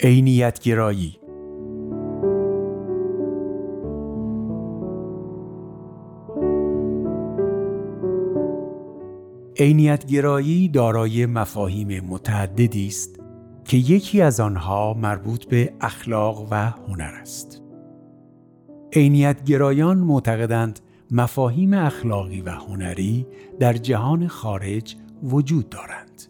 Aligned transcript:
عینیت 0.00 0.60
گرایی 0.60 1.18
عینیت 9.58 10.06
گرایی 10.06 10.68
دارای 10.68 11.26
مفاهیم 11.26 12.00
متعددی 12.00 12.86
است 12.86 13.20
که 13.64 13.76
یکی 13.76 14.20
از 14.20 14.40
آنها 14.40 14.94
مربوط 14.94 15.44
به 15.44 15.72
اخلاق 15.80 16.48
و 16.50 16.54
هنر 16.54 17.14
است. 17.20 17.62
عینیت 18.92 19.44
گرایان 19.44 19.98
معتقدند 19.98 20.80
مفاهیم 21.10 21.74
اخلاقی 21.74 22.40
و 22.40 22.50
هنری 22.50 23.26
در 23.60 23.72
جهان 23.72 24.28
خارج 24.28 24.96
وجود 25.22 25.68
دارند. 25.68 26.22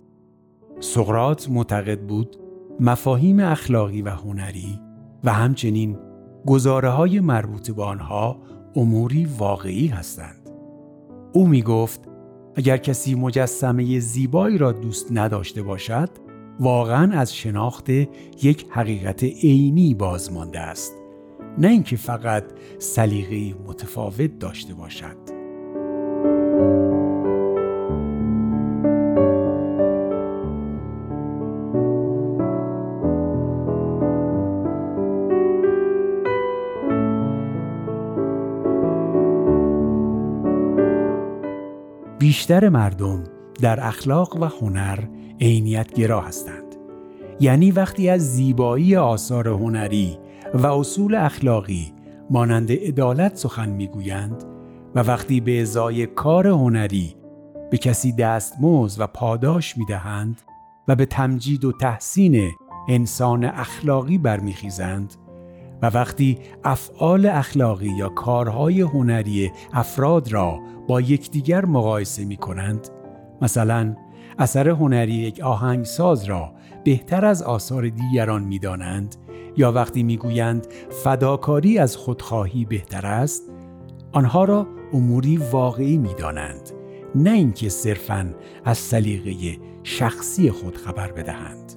سقرات 0.81 1.51
معتقد 1.51 2.01
بود 2.01 2.37
مفاهیم 2.81 3.41
اخلاقی 3.41 4.03
و 4.03 4.11
هنری 4.11 4.81
و 5.25 5.33
همچنین 5.33 5.99
گزاره 6.47 6.89
های 6.89 7.21
مربوط 7.21 7.71
به 7.71 7.83
آنها 7.83 8.37
اموری 8.77 9.25
واقعی 9.39 9.87
هستند. 9.87 10.51
او 11.33 11.49
می 11.49 11.63
گفت 11.63 12.01
اگر 12.57 12.77
کسی 12.77 13.15
مجسمه 13.15 13.99
زیبایی 13.99 14.59
را 14.59 14.73
دوست 14.73 15.07
نداشته 15.11 15.63
باشد 15.63 16.09
واقعا 16.61 17.19
از 17.19 17.35
شناخت 17.35 17.89
یک 18.43 18.67
حقیقت 18.71 19.25
عینی 19.25 19.95
باز 19.95 20.33
مانده 20.33 20.61
است 20.61 20.93
نه 21.59 21.69
اینکه 21.69 21.97
فقط 21.97 22.45
سلیقه 22.79 23.55
متفاوت 23.67 24.39
داشته 24.39 24.75
باشد 24.75 25.32
بیشتر 42.23 42.69
مردم 42.69 43.25
در 43.61 43.87
اخلاق 43.87 44.37
و 44.37 44.45
هنر 44.45 44.99
عینیت 45.41 45.93
گرا 45.93 46.21
هستند. 46.21 46.77
یعنی 47.41 47.71
وقتی 47.71 48.09
از 48.09 48.35
زیبایی 48.35 48.97
آثار 48.97 49.49
هنری 49.49 50.19
و 50.55 50.67
اصول 50.67 51.15
اخلاقی 51.15 51.93
مانند 52.31 52.73
عدالت 52.73 53.37
سخن 53.37 53.69
می‌گویند 53.69 54.45
و 54.95 55.01
وقتی 55.01 55.41
به 55.41 55.63
ازای 55.63 56.07
کار 56.07 56.47
هنری 56.47 57.15
به 57.71 57.79
کسی 57.79 58.13
دستمزد 58.13 59.01
و 59.01 59.07
پاداش 59.07 59.79
می‌دهند 59.79 60.43
و 60.89 60.97
به 60.97 61.07
تمجید 61.07 61.65
و 61.65 61.73
تحسین 61.73 62.51
انسان 62.89 63.45
اخلاقی 63.45 64.19
برمیخیزند 64.19 65.15
و 65.83 65.87
وقتی 65.87 66.39
افعال 66.65 67.27
اخلاقی 67.27 67.91
یا 67.99 68.09
کارهای 68.09 68.81
هنری 68.81 69.53
افراد 69.73 70.33
را 70.33 70.61
با 70.89 71.01
یکدیگر 71.01 71.65
مقایسه 71.65 72.25
می 72.25 72.37
کنند 72.37 72.89
مثلا 73.43 73.97
اثر 74.39 74.69
هنری 74.69 75.13
یک 75.13 75.41
آهنگساز 75.41 76.25
را 76.25 76.53
بهتر 76.85 77.25
از 77.25 77.43
آثار 77.43 77.89
دیگران 77.89 78.45
می 78.45 78.59
دانند 78.59 79.17
یا 79.57 79.73
وقتی 79.73 80.03
می 80.03 80.17
گویند 80.17 80.67
فداکاری 81.05 81.79
از 81.79 81.97
خودخواهی 81.97 82.65
بهتر 82.65 83.07
است 83.07 83.43
آنها 84.13 84.45
را 84.45 84.67
اموری 84.93 85.37
واقعی 85.37 85.99
می 85.99 86.15
دانند 86.15 86.71
نه 87.15 87.31
اینکه 87.31 87.69
صرفا 87.69 88.35
از 88.65 88.79
سلیقه 88.79 89.59
شخصی 89.83 90.51
خود 90.51 90.77
خبر 90.77 91.13
بدهند. 91.13 91.73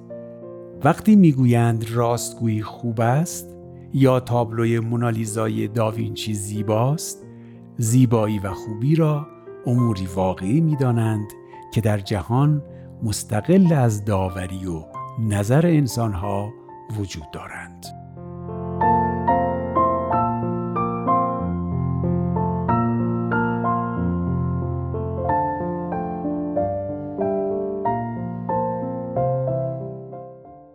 وقتی 0.84 1.16
می‌گویند 1.16 1.90
راستگویی 1.90 2.62
خوب 2.62 3.00
است 3.00 3.55
یا 3.94 4.20
تابلوی 4.20 4.80
مونالیزای 4.80 5.68
داوینچی 5.68 6.34
زیباست 6.34 7.26
زیبایی 7.76 8.38
و 8.38 8.52
خوبی 8.52 8.94
را 8.94 9.26
اموری 9.66 10.06
واقعی 10.06 10.60
می 10.60 10.76
دانند 10.76 11.32
که 11.74 11.80
در 11.80 11.98
جهان 11.98 12.62
مستقل 13.02 13.72
از 13.72 14.04
داوری 14.04 14.66
و 14.66 14.84
نظر 15.20 15.66
انسانها 15.66 16.52
وجود 16.98 17.30
دارند. 17.32 17.86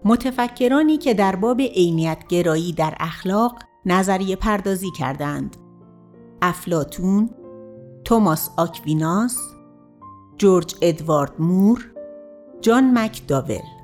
متفکرانی 0.05 0.97
که 0.97 1.13
در 1.13 1.35
باب 1.35 1.61
عینیت 1.61 2.27
گرایی 2.29 2.73
در 2.73 2.93
اخلاق 2.99 3.59
نظریه 3.85 4.35
پردازی 4.35 4.91
کردند. 4.97 5.57
افلاتون، 6.41 7.29
توماس 8.05 8.49
آکویناس، 8.57 9.37
جورج 10.37 10.75
ادوارد 10.81 11.33
مور، 11.39 11.91
جان 12.61 12.97
مکداول. 12.97 13.80